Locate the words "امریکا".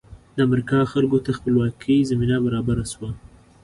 0.47-0.79